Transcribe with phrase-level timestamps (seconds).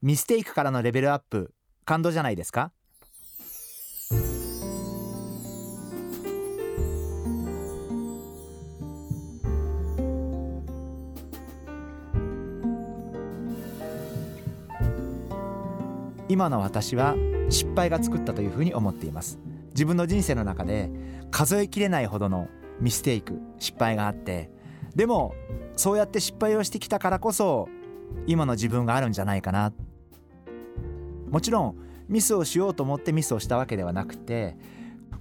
[0.00, 1.52] ミステイクからのレベルアップ
[1.84, 2.70] 感動じゃないですか？
[16.28, 17.16] 今の私は
[17.48, 19.40] 失敗が作ったというふうに思っています。
[19.70, 20.90] 自分の人生の中で
[21.32, 22.48] 数えきれないほどの
[22.80, 24.50] ミステイク失敗があって
[24.94, 25.34] でも
[25.76, 27.68] そうやって失敗をしてきたからこそ
[28.26, 29.72] 今の自分があるんじゃないかな。
[31.30, 31.76] もちろん
[32.08, 34.56] ミスをしようと思ってミスをしたわけではなくて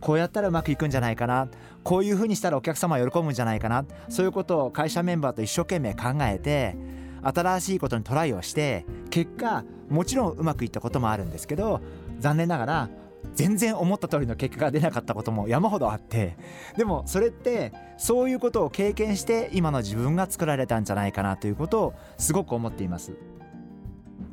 [0.00, 1.48] こうやったらうまくいくんじゃないかな
[1.82, 6.76] こういうふうにしたらお客様は喜ぶんじゃないかなそういうことを会社メンバーと一生懸命考えて
[7.22, 11.80] 新しいことにトライをして結果もちろんうまくいったこともあるんですけど
[12.18, 12.90] 残念ながら
[13.34, 16.36] 全然思った通りの結果が出なかったことも山ほどあって
[16.76, 23.12] でもそれってそういうことを経験して今の自分が作られたんじゃないかなということをすごく思っています。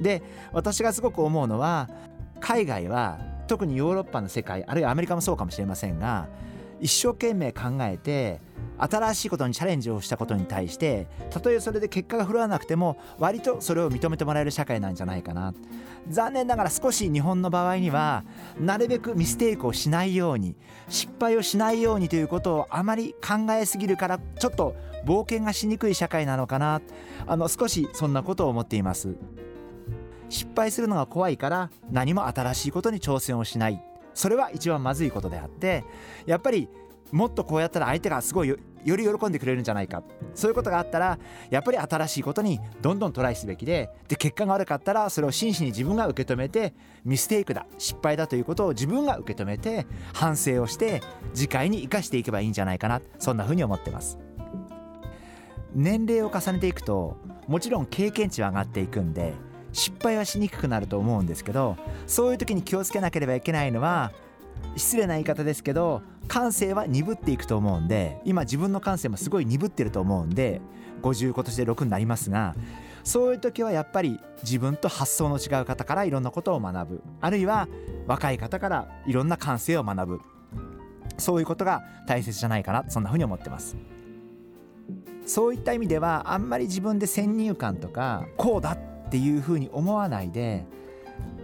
[0.00, 1.88] で私がすごく思うのは
[2.40, 6.28] 海外は特にヨーロッパの世界あるいはアメリカもそうかもしれませんが
[6.80, 8.40] 一生懸命考えて
[8.78, 15.54] 新しいことにチャレンジをしたことに対してたとえそれで結果が振るわなくても割とそれを認めてもらえる社会なんじゃないかな。
[16.08, 18.24] 残念ながら少し日本の場合には
[18.58, 20.56] なるべくミステイクをしないように
[20.88, 26.80] 失敗をしないようにということをあまり考えすぎるからちょっと冒険がしにくい社会なのかな。
[27.26, 29.16] あの少しそんなことを思っています。
[30.30, 33.84] 失敗するのが怖いから何も新しいことに挑戦をしない。
[34.14, 35.84] それは一番まずいことであって
[36.26, 36.68] やっぱり
[37.12, 40.02] もっとこうやったら相手がすごいより喜んでくれるんじゃないか。
[40.34, 41.18] そういうことがあったら
[41.50, 46.74] やっぱり新しいことにどんどんトライすべきでで結果が悪かったらそれを真摯に自分が受け止めて
[47.04, 51.02] ミステイクだ失敗だということを自分が受け止めて反省をして
[51.34, 53.02] 次回に生かしていけばいいんじゃないかな。
[53.18, 54.18] そんなふうに思ってます。
[55.74, 57.16] 年齢を重ねていくと
[57.46, 59.34] もちろん経験値は上がっていくんで
[59.72, 61.76] 失敗はしにくくなると思うんですけど
[62.06, 64.12] そういう時に気をつけなければいけないのは
[64.76, 70.60] 失礼な言い方ですけど感性は鈍っていくと思うんで今自分の感性もすごい鈍ってると思うんで
[71.02, 72.54] 50今年で6になりますが
[73.02, 77.02] そういう時はやっぱり自分と発想の違う方からいろんなことを学ぶ。
[77.20, 77.68] あるいは
[78.06, 80.20] 若い方からいろんな感性を学ぶ。
[81.16, 83.76] そういうことが大切じゃないかなそんなふうに思ってます。
[85.26, 88.76] そういった意味ではあんまり自分で先入観とかこうだ
[89.10, 90.64] っていうふうに思わないで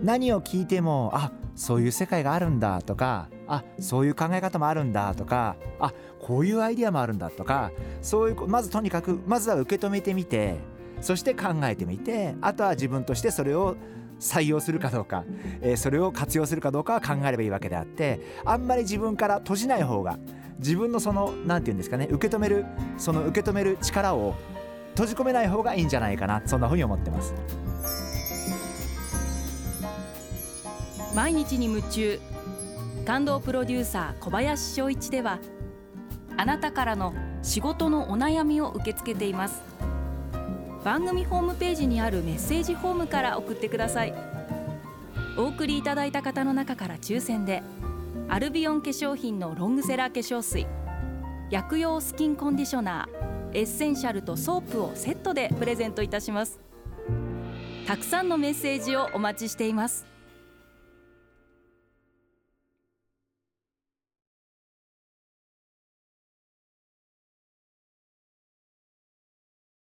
[0.00, 7.72] 何を聞いてもあそういう世界があるんだとかあそういう考え方もあるんだとかあこういうアイディアもあるんだとか
[8.02, 10.58] そういうまずとにかくまずは受け止めてみて
[11.00, 13.76] そして考えてみてあとは自分としてそれを
[14.20, 15.24] 採用するかどうか、
[15.60, 20.20] えー、それを活用するかどうかは考えればいいわけであってあんまり自分から閉じない方が
[20.58, 22.64] 自分のその何て言うんですかね受け止める
[22.96, 24.36] その受け止める力を
[24.96, 26.40] 閉じ込めない方がいいんじゃないかな。
[26.46, 27.34] そんなふうに思ってます。
[31.14, 32.18] 毎日に夢中。
[33.04, 35.38] 感動プロデューサー小林翔一では
[36.36, 39.62] あなたからの仕事のお悩みを受け付けています。
[40.82, 44.14] 番組ホームページにあるメッセージフォームから送ってください。
[45.38, 47.62] お送りいただいた方の中から抽選で
[48.28, 50.66] アルビオン化粧品のロングセラー化粧水
[51.50, 53.25] 薬用スキンコンディショナー
[53.56, 56.60] エッセンシャルとソープをセットでプレゼントいたします。
[57.86, 60.15] たくさんのメッセージをお待ちしています。